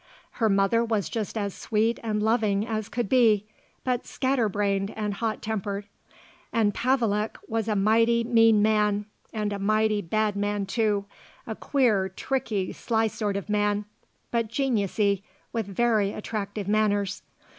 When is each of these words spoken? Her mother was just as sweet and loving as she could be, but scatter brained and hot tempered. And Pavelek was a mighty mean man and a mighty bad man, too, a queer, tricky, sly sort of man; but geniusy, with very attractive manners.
Her 0.41 0.49
mother 0.49 0.83
was 0.83 1.09
just 1.09 1.37
as 1.37 1.53
sweet 1.53 1.99
and 2.01 2.23
loving 2.23 2.65
as 2.65 2.85
she 2.85 2.89
could 2.89 3.07
be, 3.07 3.45
but 3.83 4.07
scatter 4.07 4.49
brained 4.49 4.89
and 4.97 5.13
hot 5.13 5.43
tempered. 5.43 5.85
And 6.51 6.73
Pavelek 6.73 7.37
was 7.47 7.67
a 7.67 7.75
mighty 7.75 8.23
mean 8.23 8.63
man 8.63 9.05
and 9.31 9.53
a 9.53 9.59
mighty 9.59 10.01
bad 10.01 10.35
man, 10.35 10.65
too, 10.65 11.05
a 11.45 11.53
queer, 11.55 12.09
tricky, 12.09 12.73
sly 12.73 13.05
sort 13.05 13.37
of 13.37 13.47
man; 13.47 13.85
but 14.31 14.47
geniusy, 14.47 15.21
with 15.53 15.67
very 15.67 16.13
attractive 16.13 16.67
manners. 16.67 17.21